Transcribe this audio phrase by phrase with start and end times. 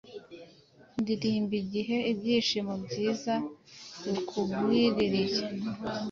[0.99, 3.33] ndirimba igihe; Ibyishimo byiza
[4.03, 5.41] bikugwiririye!